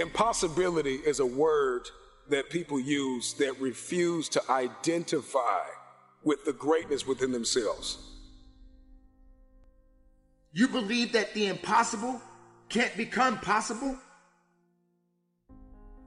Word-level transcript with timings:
Impossibility 0.00 0.94
is 0.94 1.20
a 1.20 1.26
word 1.26 1.88
that 2.28 2.50
people 2.50 2.78
use 2.78 3.34
that 3.34 3.60
refuse 3.60 4.28
to 4.28 4.42
identify 4.50 5.64
with 6.22 6.44
the 6.44 6.52
greatness 6.52 7.06
within 7.06 7.32
themselves. 7.32 7.98
You 10.52 10.68
believe 10.68 11.12
that 11.12 11.34
the 11.34 11.46
impossible 11.46 12.20
can't 12.68 12.96
become 12.96 13.38
possible? 13.38 13.96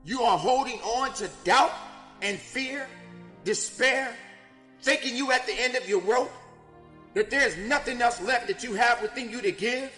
You 0.04 0.22
are 0.22 0.38
holding 0.38 0.80
on 0.80 1.14
to 1.16 1.30
doubt 1.44 1.74
and 2.22 2.38
fear, 2.38 2.88
despair, 3.44 4.16
thinking 4.82 5.16
you 5.16 5.32
at 5.32 5.46
the 5.46 5.54
end 5.54 5.76
of 5.76 5.88
your 5.88 6.02
rope, 6.02 6.32
that 7.14 7.30
there's 7.30 7.58
nothing 7.58 8.02
else 8.02 8.22
left 8.22 8.48
that 8.48 8.64
you 8.64 8.74
have 8.74 9.02
within 9.02 9.30
you 9.30 9.42
to 9.42 9.52
give? 9.52 9.92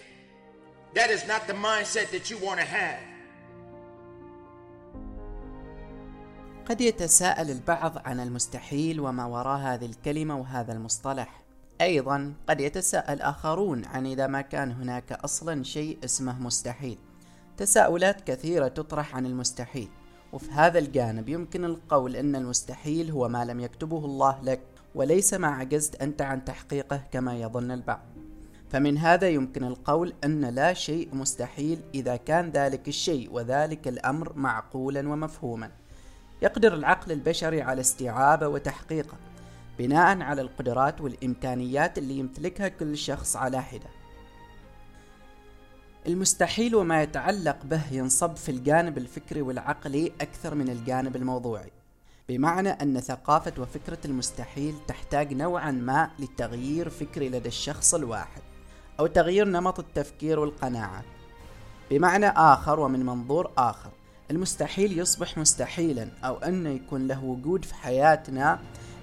That 0.94 1.10
is 1.10 1.26
not 1.26 1.46
the 1.46 1.54
mindset 1.54 2.10
that 2.10 2.30
you 2.30 2.38
want 2.38 2.60
to 2.60 2.66
have. 2.66 3.00
قد 6.68 6.80
يتساءل 6.80 7.50
البعض 7.50 7.98
عن 8.04 8.20
المستحيل 8.20 9.00
وما 9.00 9.24
وراء 9.24 9.58
هذه 9.58 9.86
الكلمة 9.86 10.36
وهذا 10.36 10.72
المصطلح. 10.72 11.42
أيضا 11.80 12.34
قد 12.48 12.60
يتساءل 12.60 13.20
آخرون 13.20 13.84
عن 13.84 14.06
إذا 14.06 14.26
ما 14.26 14.40
كان 14.40 14.72
هناك 14.72 15.12
أصلا 15.12 15.62
شيء 15.62 15.98
اسمه 16.04 16.42
مستحيل. 16.42 16.98
تساؤلات 17.56 18.20
كثيرة 18.20 18.68
تطرح 18.68 19.16
عن 19.16 19.26
المستحيل. 19.26 19.88
وفي 20.32 20.50
هذا 20.50 20.78
الجانب 20.78 21.28
يمكن 21.28 21.64
القول 21.64 22.16
أن 22.16 22.36
المستحيل 22.36 23.10
هو 23.10 23.28
ما 23.28 23.44
لم 23.44 23.60
يكتبه 23.60 24.04
الله 24.04 24.42
لك 24.42 24.60
وليس 24.94 25.34
ما 25.34 25.48
عجزت 25.48 26.02
أنت 26.02 26.22
عن 26.22 26.44
تحقيقه 26.44 27.02
كما 27.12 27.38
يظن 27.40 27.70
البعض. 27.70 28.02
فمن 28.68 28.98
هذا 28.98 29.28
يمكن 29.28 29.64
القول 29.64 30.14
أن 30.24 30.44
لا 30.44 30.74
شيء 30.74 31.14
مستحيل 31.14 31.80
إذا 31.94 32.16
كان 32.16 32.50
ذلك 32.50 32.88
الشيء 32.88 33.32
وذلك 33.32 33.88
الأمر 33.88 34.32
معقولا 34.36 35.08
ومفهوما. 35.08 35.70
يقدر 36.44 36.74
العقل 36.74 37.12
البشري 37.12 37.62
على 37.62 37.80
استيعابه 37.80 38.48
وتحقيقه 38.48 39.16
بناء 39.78 40.20
على 40.20 40.42
القدرات 40.42 41.00
والإمكانيات 41.00 41.98
اللي 41.98 42.18
يمتلكها 42.18 42.68
كل 42.68 42.96
شخص 42.96 43.36
على 43.36 43.62
حدة. 43.62 43.90
المستحيل 46.06 46.74
وما 46.74 47.02
يتعلق 47.02 47.56
به 47.64 47.82
ينصب 47.92 48.36
في 48.36 48.48
الجانب 48.48 48.98
الفكري 48.98 49.42
والعقلي 49.42 50.12
أكثر 50.20 50.54
من 50.54 50.68
الجانب 50.68 51.16
الموضوعي 51.16 51.70
بمعنى 52.28 52.68
أن 52.68 53.00
ثقافة 53.00 53.52
وفكرة 53.58 53.98
المستحيل 54.04 54.74
تحتاج 54.88 55.34
نوعا 55.34 55.70
ما 55.70 56.10
لتغيير 56.18 56.90
فكري 56.90 57.28
لدى 57.28 57.48
الشخص 57.48 57.94
الواحد 57.94 58.42
أو 59.00 59.06
تغيير 59.06 59.48
نمط 59.48 59.78
التفكير 59.78 60.38
والقناعات 60.38 61.04
بمعنى 61.90 62.26
آخر 62.26 62.80
ومن 62.80 63.06
منظور 63.06 63.50
آخر. 63.58 63.90
المستحيل 64.34 64.98
يصبح 64.98 65.38
مستحيلا 65.38 66.08
أو 66.24 66.36
أنه 66.36 66.70
يكون 66.70 67.06
له 67.06 67.24
وجود 67.24 67.64
في 67.64 67.74
حياتنا 67.74 68.58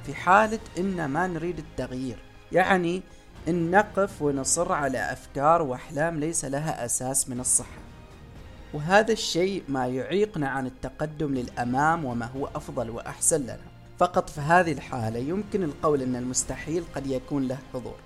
في 0.05 0.15
حالة 0.15 0.59
إن 0.77 1.05
ما 1.05 1.27
نريد 1.27 1.59
التغيير. 1.59 2.17
يعني 2.51 3.01
إن 3.47 3.71
نقف 3.71 4.21
ونصر 4.21 4.71
على 4.71 5.11
أفكار 5.11 5.61
وأحلام 5.61 6.19
ليس 6.19 6.45
لها 6.45 6.85
أساس 6.85 7.29
من 7.29 7.39
الصحة. 7.39 7.81
وهذا 8.73 9.11
الشيء 9.11 9.63
ما 9.69 9.88
يعيقنا 9.88 10.49
عن 10.49 10.65
التقدم 10.65 11.33
للأمام 11.33 12.05
وما 12.05 12.25
هو 12.25 12.49
أفضل 12.55 12.89
وأحسن 12.89 13.41
لنا. 13.41 13.71
فقط 13.99 14.29
في 14.29 14.41
هذه 14.41 14.71
الحالة 14.71 15.19
يمكن 15.19 15.63
القول 15.63 16.01
أن 16.01 16.16
المستحيل 16.16 16.83
قد 16.95 17.07
يكون 17.07 17.47
له 17.47 17.57
حضور. 17.73 17.97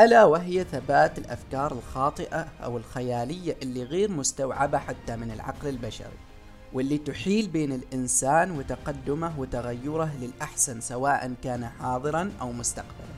ألا 0.00 0.24
وهي 0.24 0.64
ثبات 0.64 1.18
الأفكار 1.18 1.72
الخاطئة 1.72 2.48
أو 2.64 2.76
الخيالية 2.76 3.56
اللي 3.62 3.82
غير 3.82 4.10
مستوعبة 4.10 4.78
حتى 4.78 5.16
من 5.16 5.30
العقل 5.30 5.68
البشري. 5.68 6.29
واللي 6.72 6.98
تحيل 6.98 7.48
بين 7.48 7.72
الإنسان 7.72 8.50
وتقدمه 8.50 9.40
وتغيره 9.40 10.10
للأحسن 10.20 10.80
سواء 10.80 11.34
كان 11.44 11.68
حاضرا 11.68 12.32
أو 12.40 12.52
مستقبلا. 12.52 13.14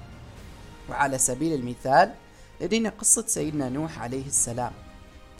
وعلى 0.90 1.18
سبيل 1.18 1.60
المثال 1.60 2.14
لدينا 2.60 2.88
قصة 2.88 3.24
سيدنا 3.26 3.68
نوح 3.68 4.02
عليه 4.02 4.26
السلام. 4.26 4.72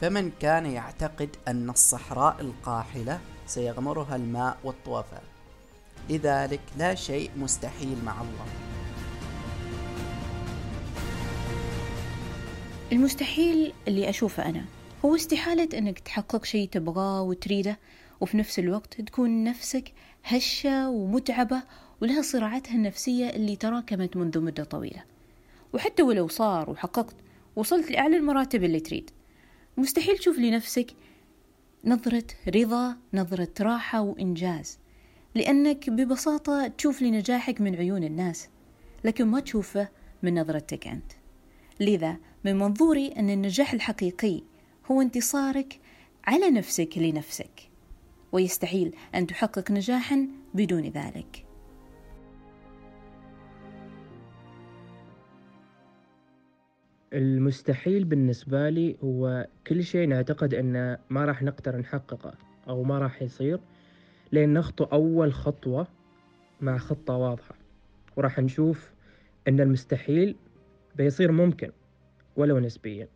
فمن 0.00 0.31
كان 0.41 0.67
يعتقد 0.67 1.37
أن 1.49 1.71
الصحراء 1.71 2.41
القاحلة 2.41 3.21
سيغمرها 3.47 4.17
الماء 4.17 4.56
والطوفان 4.65 5.23
لذلك 6.11 6.61
لا 6.79 6.94
شيء 6.94 7.31
مستحيل 7.37 7.97
مع 8.05 8.21
الله. 8.21 8.47
المستحيل 12.93 13.73
اللي 13.89 14.09
أشوفه 14.09 14.47
أنا 14.49 14.65
هو 15.05 15.15
استحالة 15.15 15.79
أنك 15.79 15.99
تحقق 15.99 16.44
شيء 16.44 16.69
تبغاه 16.69 17.23
وتريده 17.23 17.79
وفي 18.22 18.37
نفس 18.37 18.59
الوقت 18.59 19.00
تكون 19.00 19.44
نفسك 19.44 19.93
هشة 20.25 20.91
ومتعبة 20.91 21.62
ولها 22.03 22.22
صراعاتها 22.22 22.75
النفسية 22.75 23.31
اللي 23.31 23.56
تراكمت 23.56 24.16
منذ 24.16 24.41
مدة 24.41 24.65
طويلة. 24.65 25.05
وحتى 25.72 26.03
ولو 26.03 26.28
صار 26.28 26.71
وحققت 26.71 27.16
وصلت 27.56 27.91
لأعلى 27.91 28.16
المراتب 28.16 28.65
اللي 28.65 28.81
تريد. 28.81 29.11
مستحيل 29.77 30.19
تشوف 30.19 30.38
لنفسك 30.38 30.91
نظرة 31.84 32.25
رضا 32.49 32.97
نظرة 33.15 33.53
راحة 33.61 34.00
وإنجاز 34.00 34.78
لأنك 35.34 35.91
ببساطة 35.91 36.66
تشوف 36.66 37.03
لنجاحك 37.03 37.61
من 37.61 37.77
عيون 37.77 38.05
الناس 38.05 38.49
لكن 39.05 39.25
ما 39.25 39.41
تشوفه 39.41 39.88
من 40.22 40.41
نظرتك 40.41 40.87
أنت. 40.87 41.12
لذا 41.81 42.16
من 42.44 42.59
منظوري 42.59 43.09
أن 43.09 43.31
النجاح 43.31 43.72
الحقيقي 43.72 44.43
هو 44.91 45.00
انتصارك 45.00 45.81
على 46.25 46.50
نفسك 46.50 46.99
لنفسك. 46.99 47.72
ويستحيل 48.32 48.94
أن 49.15 49.26
تحقق 49.26 49.70
نجاحا 49.70 50.28
بدون 50.54 50.82
ذلك. 50.82 51.47
المستحيل 57.12 58.04
بالنسبة 58.04 58.69
لي 58.70 58.97
هو 59.04 59.47
كل 59.66 59.84
شيء 59.84 60.09
نعتقد 60.09 60.54
أنه 60.54 60.98
ما 61.10 61.25
راح 61.25 61.43
نقدر 61.43 61.76
نحققه 61.76 62.34
أو 62.69 62.82
ما 62.82 62.98
راح 62.98 63.22
يصير 63.22 63.60
لين 64.32 64.53
نخطو 64.53 64.84
أول 64.84 65.32
خطوة 65.32 65.87
مع 66.60 66.78
خطة 66.78 67.16
واضحة 67.16 67.54
وراح 68.16 68.38
نشوف 68.38 68.93
أن 69.49 69.60
المستحيل 69.60 70.37
بيصير 70.97 71.32
ممكن 71.32 71.70
ولو 72.37 72.59
نسبيا. 72.59 73.09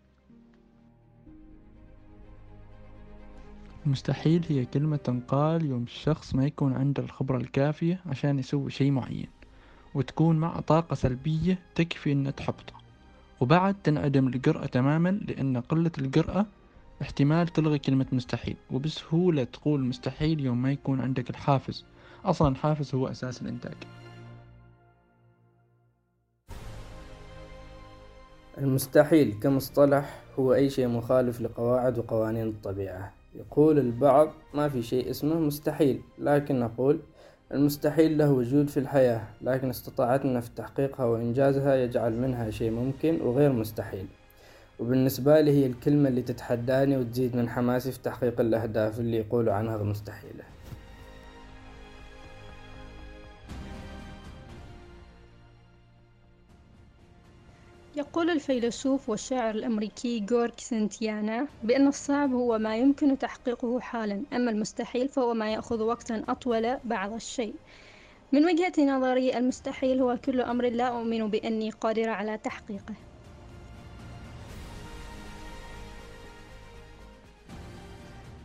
مستحيل 3.87 4.47
هي 4.49 4.65
كلمة 4.65 4.97
تنقال 4.97 5.65
يوم 5.65 5.83
الشخص 5.83 6.35
ما 6.35 6.47
يكون 6.47 6.73
عنده 6.73 7.03
الخبرة 7.03 7.37
الكافية 7.37 8.01
عشان 8.07 8.39
يسوي 8.39 8.71
شي 8.71 8.91
معين 8.91 9.29
وتكون 9.95 10.37
مع 10.37 10.61
طاقة 10.61 10.95
سلبية 10.95 11.59
تكفي 11.75 12.13
إنه 12.13 12.31
تحبطه. 12.31 12.75
وبعد 13.41 13.77
تنعدم 13.85 14.27
الجرأة 14.27 14.67
تماما 14.67 15.09
لأن 15.09 15.61
قلة 15.61 15.91
الجرأة 15.99 16.47
احتمال 17.03 17.49
تلغي 17.49 17.79
كلمة 17.79 18.07
مستحيل 18.13 18.57
وبسهولة 18.71 19.45
تقول 19.45 19.85
مستحيل 19.85 20.41
يوم 20.41 20.63
ما 20.63 20.73
يكون 20.73 21.01
عندك 21.01 21.31
الحافز. 21.31 21.85
أصلا 22.25 22.49
الحافز 22.49 22.95
هو 22.95 23.09
أساس 23.09 23.43
الإنتاج. 23.43 23.77
المستحيل 28.59 29.39
كمصطلح 29.43 30.23
هو 30.39 30.55
أي 30.55 30.71
شيء 30.71 30.89
مخالف 30.89 31.41
لقواعد 31.41 31.99
وقوانين 31.99 32.49
الطبيعة. 32.49 33.16
يقول 33.39 33.79
البعض 33.79 34.29
ما 34.55 34.69
في 34.69 34.83
شيء 34.83 35.11
اسمه 35.11 35.35
مستحيل 35.35 36.01
لكن 36.19 36.61
نقول 36.61 37.01
المستحيل 37.53 38.19
له 38.19 38.33
وجود 38.33 38.69
في 38.69 38.81
الحياة 38.81 39.23
لكن 39.43 39.71
استطاعتنا 39.71 40.41
في 40.41 40.51
تحقيقها 40.57 41.07
وإنجازها 41.07 41.75
يجعل 41.75 42.13
منها 42.13 42.51
شيء 42.51 42.71
ممكن 42.71 43.21
وغير 43.21 43.53
مستحيل. 43.53 44.07
وبالنسبة 44.79 45.41
لي 45.41 45.51
هي 45.51 45.67
الكلمة 45.67 46.09
اللي 46.09 46.23
تتحداني 46.23 46.97
وتزيد 46.97 47.37
من 47.37 47.49
حماسي 47.49 47.93
في 47.93 47.99
تحقيق 48.03 48.41
الأهداف 48.41 49.01
اللي 49.01 49.17
يقولوا 49.17 49.53
عنها 49.53 49.77
مستحيلة. 49.77 50.45
يقول 58.17 58.31
الفيلسوف 58.31 59.09
والشاعر 59.09 59.55
الأمريكي 59.55 60.21
جورج 60.21 60.53
سنتيانا 60.59 61.47
بأن 61.63 61.87
الصعب 61.87 62.33
هو 62.33 62.59
ما 62.59 62.77
يمكن 62.77 63.19
تحقيقه 63.19 63.81
حالا 63.81 64.23
أما 64.33 64.51
المستحيل 64.51 65.09
فهو 65.09 65.35
ما 65.35 65.53
يأخذ 65.53 65.83
وقتا 65.83 66.25
أطول 66.29 66.79
بعض 66.85 67.13
الشيء. 67.13 67.55
من 68.33 68.45
وجهة 68.45 68.73
نظري 68.79 69.39
المستحيل 69.39 70.01
هو 70.01 70.17
كل 70.25 70.41
أمر 70.41 70.65
لا 70.69 70.89
أؤمن 70.89 71.31
بأني 71.31 71.71
قادرة 71.71 72.11
على 72.11 72.39
تحقيقه. 72.39 72.95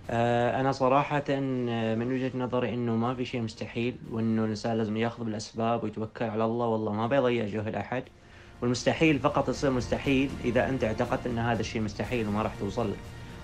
آه، 0.09 0.61
أنا 0.61 0.71
صراحة 0.71 1.39
من 1.95 2.11
وجهة 2.13 2.37
نظري 2.37 2.73
إنه 2.73 2.95
ما 2.95 3.15
في 3.15 3.25
شيء 3.25 3.41
مستحيل 3.41 3.95
وإنه 4.11 4.43
الإنسان 4.43 4.77
لازم 4.77 4.97
يأخذ 4.97 5.23
بالأسباب 5.23 5.83
ويتوكل 5.83 6.25
على 6.25 6.45
الله. 6.45 6.67
والله 6.67 6.93
ما 6.93 7.07
بيضيع 7.07 7.45
جهد 7.45 7.75
أحد. 7.75 8.03
والمستحيل 8.61 9.19
فقط 9.19 9.49
يصير 9.49 9.71
مستحيل 9.71 10.29
إذا 10.43 10.69
أنت 10.69 10.83
اعتقدت 10.83 11.27
أن 11.27 11.39
هذا 11.39 11.59
الشيء 11.59 11.81
مستحيل 11.81 12.27
وما 12.27 12.41
راح 12.41 12.55
توصل 12.55 12.89
له 12.89 12.95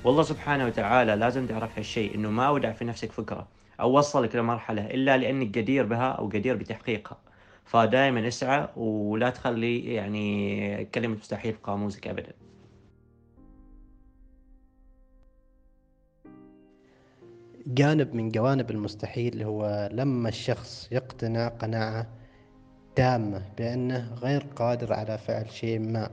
والله 0.04 0.24
سبحانه 0.24 0.66
وتعالى 0.66 1.16
لازم 1.16 1.48
تعرف 1.48 1.78
هالشيء 1.78 2.16
إنه 2.16 2.30
ما 2.30 2.50
ودع 2.50 2.72
في 2.72 2.86
نفسك 2.86 3.12
فكرة 3.12 3.48
أو 3.80 3.98
وصلك 3.98 4.36
لمرحلة 4.36 4.86
إلا 4.86 5.18
لأنك 5.18 5.58
قدير 5.58 5.86
بها 5.86 6.12
أو 6.12 6.28
قدير 6.28 6.56
بتحقيقها. 6.56 7.18
فدائما 7.66 8.28
اسعى 8.28 8.68
ولا 8.75 9.30
تخلي 9.30 9.94
يعني 9.94 10.86
كلمة 10.86 11.16
مستحيل 11.16 11.54
في 11.54 11.60
قاموسك 11.64 12.08
ابدا. 12.08 12.34
جانب 17.68 18.16
من 18.16 18.30
جوانب 18.30 18.72
المستحيل 18.72 19.44
هو 19.44 19.90
لما 19.92 20.30
الشخص 20.30 20.90
يقتنع 20.92 21.48
قناعة 21.48 22.08
تامة 22.97 23.41
بأنه 23.57 24.13
غير 24.13 24.45
قادر 24.55 24.94
على 24.94 25.17
فعل 25.17 25.51
شيء 25.51 25.79
ما 25.79 26.09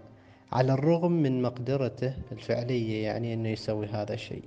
على 0.53 0.73
الرغم 0.73 1.13
من 1.13 1.43
مقدرته 1.43 2.15
الفعلية 2.33 3.05
يعني 3.05 3.35
أنه 3.35 3.49
يسوي 3.49 3.87
هذا 3.87 4.15
الشيء. 4.15 4.45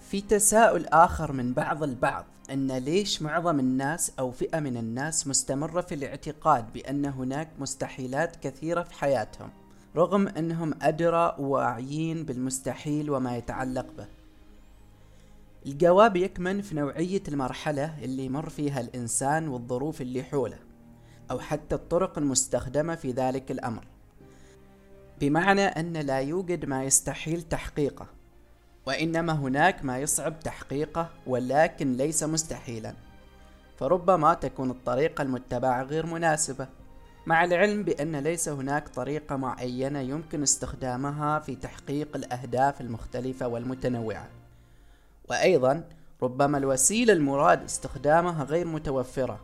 في 0.00 0.20
تساؤل 0.20 0.86
آخر 0.86 1.32
من 1.32 1.52
بعض 1.52 1.82
البعض 1.82 2.24
أن 2.50 2.72
ليش 2.72 3.22
معظم 3.22 3.60
الناس 3.60 4.12
أو 4.18 4.30
فئة 4.30 4.60
من 4.60 4.76
الناس 4.76 5.26
مستمرة 5.26 5.80
في 5.80 5.94
الاعتقاد 5.94 6.72
بأن 6.72 7.04
هناك 7.04 7.48
مستحيلات 7.58 8.36
كثيرة 8.36 8.82
في 8.82 8.94
حياتهم 8.94 9.50
رغم 9.96 10.28
أنهم 10.28 10.74
أدرى 10.82 11.36
وواعيين 11.38 12.24
بالمستحيل 12.24 13.10
وما 13.10 13.36
يتعلق 13.36 13.86
به. 13.98 14.17
الجواب 15.68 16.16
يكمن 16.16 16.62
في 16.62 16.74
نوعية 16.74 17.22
المرحلة 17.28 17.94
اللي 18.02 18.24
يمر 18.24 18.48
فيها 18.48 18.80
الإنسان 18.80 19.48
والظروف 19.48 20.00
اللي 20.00 20.22
حوله 20.22 20.58
أو 21.30 21.38
حتى 21.38 21.74
الطرق 21.74 22.18
المستخدمة 22.18 22.94
في 22.94 23.12
ذلك 23.12 23.50
الأمر. 23.50 23.84
بمعنى 25.20 25.64
أن 25.64 25.92
لا 25.92 26.18
يوجد 26.18 26.64
ما 26.64 26.84
يستحيل 26.84 27.42
تحقيقه 27.42 28.06
وإنما 28.86 29.32
هناك 29.32 29.84
ما 29.84 29.98
يصعب 29.98 30.40
تحقيقه 30.40 31.10
ولكن 31.26 31.96
ليس 31.96 32.22
مستحيلا. 32.22 32.94
فربما 33.78 34.34
تكون 34.34 34.70
الطريقة 34.70 35.22
المتبعة 35.22 35.82
غير 35.82 36.06
مناسبة 36.06 36.68
مع 37.26 37.44
العلم 37.44 37.82
بأن 37.82 38.16
ليس 38.16 38.48
هناك 38.48 38.88
طريقة 38.88 39.36
معينة 39.36 40.00
يمكن 40.00 40.42
استخدامها 40.42 41.38
في 41.38 41.56
تحقيق 41.56 42.16
الأهداف 42.16 42.80
المختلفة 42.80 43.48
والمتنوعة. 43.48 44.28
وأيضا 45.30 45.84
ربما 46.22 46.58
الوسيلة 46.58 47.12
المراد 47.12 47.64
استخدامها 47.64 48.44
غير 48.44 48.66
متوفرة 48.66 49.40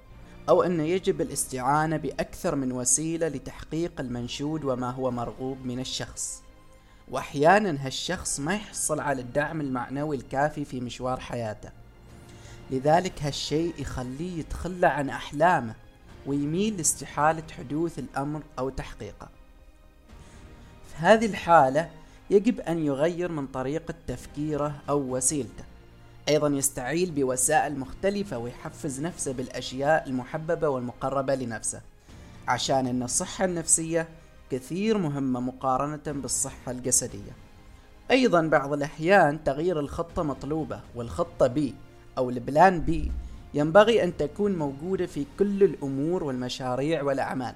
أو 0.48 0.62
أن 0.62 0.80
يجب 0.80 1.20
الاستعانة 1.20 1.96
بأكثر 1.96 2.54
من 2.54 2.72
وسيلة 2.72 3.28
لتحقيق 3.28 4.00
المنشود 4.00 4.64
وما 4.64 4.90
هو 4.90 5.10
مرغوب 5.10 5.58
من 5.66 5.80
الشخص. 5.80 6.42
وأحيانا 7.10 7.86
هالشخص 7.86 8.40
ما 8.40 8.54
يحصل 8.54 9.00
على 9.00 9.22
الدعم 9.22 9.60
المعنوي 9.60 10.16
الكافي 10.16 10.64
في 10.64 10.80
مشوار 10.80 11.20
حياته. 11.20 11.70
لذلك 12.70 13.22
هالشيء 13.22 13.74
يخليه 13.78 14.38
يتخلى 14.38 14.86
عن 14.86 15.10
أحلامه 15.10 15.74
ويميل 16.26 16.76
لاستحالة 16.76 17.42
حدوث 17.58 17.98
الأمر 17.98 18.42
أو 18.58 18.68
تحقيقه. 18.68 19.28
في 20.90 20.96
هذه 20.96 21.26
الحالة 21.26 21.90
يجب 22.30 22.60
أن 22.60 22.86
يغير 22.86 23.32
من 23.32 23.46
طريقة 23.46 23.94
تفكيره 24.06 24.74
أو 24.88 25.16
وسيلته. 25.16 25.64
أيضا 26.28 26.48
يستعيل 26.48 27.10
بوسائل 27.10 27.78
مختلفة 27.78 28.38
ويحفز 28.38 29.00
نفسه 29.00 29.32
بالأشياء 29.32 30.08
المحببة 30.08 30.68
والمقربة 30.68 31.34
لنفسه 31.34 31.80
عشان 32.48 32.86
أن 32.86 33.02
الصحة 33.02 33.44
النفسية 33.44 34.08
كثير 34.50 34.98
مهمة 34.98 35.40
مقارنة 35.40 36.02
بالصحة 36.06 36.72
الجسدية. 36.72 37.32
أيضا 38.10 38.42
بعض 38.42 38.72
الأحيان 38.72 39.44
تغيير 39.44 39.80
الخطة 39.80 40.22
مطلوبة 40.22 40.80
والخطة 40.94 41.46
بي 41.46 41.74
أو 42.18 42.30
البلان 42.30 42.80
بي 42.80 43.12
ينبغي 43.54 44.04
أن 44.04 44.16
تكون 44.16 44.58
موجودة 44.58 45.06
في 45.06 45.26
كل 45.38 45.62
الأمور 45.62 46.24
والمشاريع 46.24 47.02
والأعمال. 47.02 47.54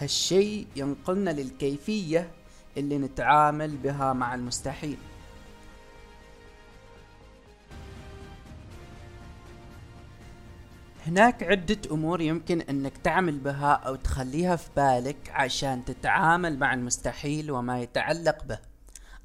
هالشي 0.00 0.66
ينقلنا 0.76 1.30
للكيفية 1.30 2.30
اللي 2.76 2.98
نتعامل 2.98 3.76
بها 3.76 4.12
مع 4.12 4.34
المستحيل. 4.34 4.96
هناك 11.06 11.42
عدة 11.42 11.78
أمور 11.90 12.20
يمكن 12.20 12.60
أنك 12.60 12.96
تعمل 12.96 13.38
بها 13.38 13.72
أو 13.72 13.94
تخليها 13.94 14.56
في 14.56 14.70
بالك 14.76 15.30
عشان 15.30 15.84
تتعامل 15.84 16.58
مع 16.58 16.74
المستحيل 16.74 17.50
وما 17.50 17.80
يتعلق 17.80 18.44
به 18.44 18.58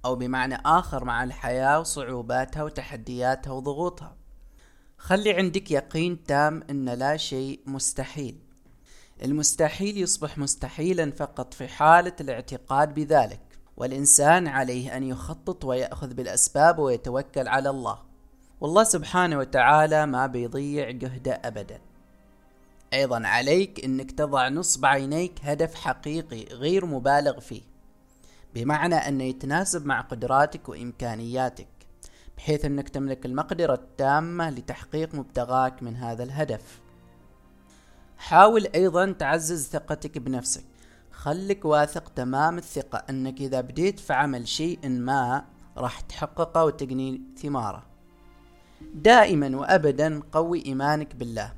أو 0.06 0.16
بمعنى 0.16 0.56
آخر 0.66 1.04
مع 1.04 1.24
الحياة 1.24 1.80
وصعوباتها 1.80 2.64
وتحدياتها 2.64 3.52
وضغوطها. 3.52 4.16
خلي 4.98 5.34
عندك 5.34 5.72
يقين 5.72 6.24
تام 6.24 6.64
أن 6.70 6.90
لا 6.90 7.18
شيء 7.18 7.60
مستحيل. 7.66 8.38
المستحيل 9.24 9.98
يصبح 9.98 10.38
مستحيلا 10.38 11.12
فقط 11.12 11.54
في 11.54 11.68
حالة 11.68 12.16
الاعتقاد 12.22 12.94
بذلك 12.94 13.42
والإنسان 13.78 14.48
عليه 14.48 14.98
أن 14.98 15.04
يخطط 15.04 15.66
ويأخذ 15.66 16.14
بالأسباب 16.14 16.80
ويتوكل 16.80 17.48
على 17.48 17.70
الله. 17.70 18.11
والله 18.62 18.84
سبحانه 18.84 19.38
وتعالى 19.38 20.06
ما 20.06 20.28
بيضيع 20.28 20.92
جهده 20.92 21.42
أبدا. 21.46 21.82
أيضا 22.94 23.28
عليك 23.28 23.86
أنك 23.86 24.12
تضع 24.12 24.50
نصب 24.50 24.86
عينيك 24.86 25.34
هدف 25.44 25.76
حقيقي 25.76 26.44
غير 26.44 26.86
مبالغ 26.86 27.40
فيه 27.40 27.62
بمعنى 28.56 28.96
أنه 28.96 29.24
يتناسب 29.24 29.86
مع 29.86 30.02
قدراتك 30.02 30.70
وإمكانياتك 30.70 31.68
بحيث 32.38 32.66
أنك 32.66 32.90
تملك 32.90 33.26
المقدرة 33.26 33.74
التامة 33.74 34.50
لتحقيق 34.50 35.16
مبتغاك 35.16 35.84
من 35.84 35.96
هذا 35.96 36.24
الهدف. 36.24 36.82
حاول 38.18 38.68
أيضا 38.76 39.12
تعزز 39.12 39.68
ثقتك 39.68 40.18
بنفسك. 40.18 40.64
خلك 41.12 41.66
واثق 41.66 42.10
تمام 42.10 42.58
الثقة 42.58 43.04
أنك 43.10 43.42
إذا 43.42 43.62
بديت 43.62 44.00
في 44.00 44.14
عمل 44.14 44.48
شيء 44.48 44.90
ما 44.90 45.46
راح 45.78 46.02
تحققه 46.02 46.66
وتقني 46.66 47.22
ثماره. 47.38 47.91
دائما 48.94 49.58
وابدا 49.58 50.22
قوي 50.32 50.66
إيمانك 50.66 51.16
بالله. 51.16 51.54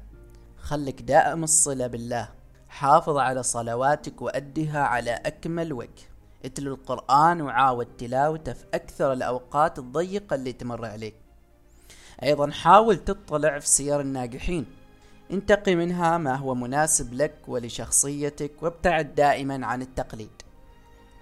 خلك 0.57 1.01
دائم 1.01 1.43
الصلة 1.43 1.87
بالله. 1.87 2.29
حافظ 2.69 3.17
على 3.17 3.43
صلواتك 3.43 4.21
وأدها 4.21 4.79
على 4.79 5.11
أكمل 5.11 5.73
وجه. 5.73 6.03
اتلو 6.45 6.73
القرآن 6.73 7.41
وعاود 7.41 7.85
تلاوته 7.85 8.53
في 8.53 8.65
أكثر 8.73 9.13
الأوقات 9.13 9.79
الضيقة 9.79 10.35
اللي 10.35 10.53
تمر 10.53 10.85
عليك. 10.85 11.15
أيضا 12.23 12.51
حاول 12.51 12.97
تطلع 12.97 13.59
في 13.59 13.67
سير 13.67 14.01
الناجحين. 14.01 14.65
انتقي 15.31 15.75
منها 15.75 16.17
ما 16.17 16.35
هو 16.35 16.55
مناسب 16.55 17.13
لك 17.13 17.35
ولشخصيتك 17.47 18.51
وابتعد 18.63 19.15
دائما 19.15 19.65
عن 19.65 19.81
التقليد. 19.81 20.41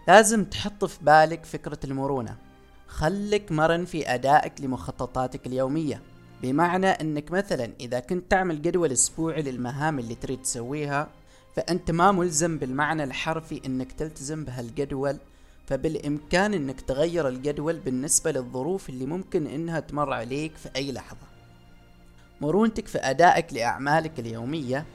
لازم 0.08 0.46
تحط 0.46 0.86
في 0.86 1.04
بالك 1.04 1.46
فكرة 1.46 1.80
المرونة. 1.84 2.38
خلك 2.92 3.52
مرن 3.52 3.86
في 3.86 4.14
أدائك 4.14 4.62
لمخططاتك 4.62 5.48
اليومية. 5.48 6.02
بمعنى 6.42 6.88
أنك 6.88 7.32
مثلا 7.32 7.72
إذا 7.80 8.00
كنت 8.00 8.32
تعمل 8.32 8.62
جدول 8.62 8.92
أسبوعي 8.92 9.42
للمهام 9.42 10.00
اللي 10.00 10.16
تريد 10.16 10.42
تسويها 10.42 11.08
فأنت 11.56 11.92
ما 11.92 12.12
ملزم 12.12 12.58
بالمعنى 12.58 13.04
الحرفي 13.04 13.62
أنك 13.66 13.92
تلتزم 13.92 14.46
بهالجدول 14.46 15.18
فبالإمكان 15.68 16.54
أنك 16.54 16.82
تغير 16.82 17.28
الجدول 17.28 17.80
بالنسبة 17.80 18.32
للظروف 18.32 18.90
اللي 18.90 19.06
ممكن 19.06 19.48
أنها 19.48 19.80
تمر 19.80 20.14
عليك 20.14 20.56
في 20.56 20.70
أي 20.76 20.92
لحظة. 20.92 21.28
مرونتك 22.42 22.88
في 22.88 22.98
أدائك 22.98 23.54
لأعمالك 23.54 24.20
اليومية 24.20 24.86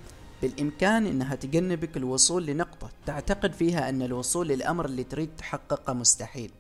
بالإمكان 0.43 1.07
أنها 1.07 1.35
تجنبك 1.35 1.97
الوصول 1.97 2.47
لنقطة 2.47 2.91
تعتقد 3.07 3.53
فيها 3.53 3.89
أن 3.89 4.03
الوصول 4.03 4.49
للأمر 4.49 4.85
اللي 4.85 5.05
تريد 5.05 5.31
تحققه 5.39 5.93
مستحيل. 5.93 6.51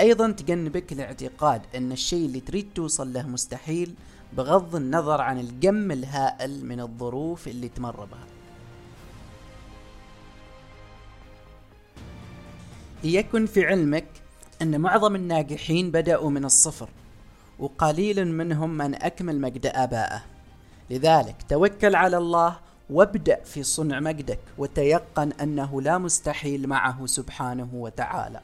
أيضا 0.00 0.30
تجنبك 0.30 0.92
الاعتقاد 0.92 1.62
أن 1.74 1.92
الشيء 1.92 2.26
اللي 2.26 2.40
تريد 2.40 2.68
توصل 2.74 3.12
له 3.12 3.28
مستحيل 3.28 3.94
بغض 4.32 4.76
النظر 4.76 5.20
عن 5.20 5.40
الكم 5.40 5.90
الهائل 5.90 6.66
من 6.66 6.80
الظروف 6.80 7.48
اللي 7.48 7.68
تمر 7.68 8.04
بها. 8.04 8.26
ليكن 13.04 13.46
في 13.46 13.66
علمك 13.66 14.06
أن 14.62 14.80
معظم 14.80 15.14
الناجحين 15.14 15.90
بدأوا 15.90 16.30
من 16.30 16.44
الصفر 16.44 16.88
وقليل 17.58 18.26
منهم 18.26 18.70
من 18.70 18.94
أكمل 18.94 19.40
مجد 19.40 19.66
آبائه. 19.66 20.22
لذلك 20.90 21.36
توكل 21.48 21.94
على 21.94 22.16
الله 22.16 22.56
وابدأ 22.90 23.40
في 23.44 23.62
صنع 23.62 24.00
مجدك 24.00 24.38
وتيقن 24.58 25.32
أنه 25.32 25.82
لا 25.82 25.98
مستحيل 25.98 26.66
معه 26.66 27.06
سبحانه 27.06 27.68
وتعالى. 27.72 28.40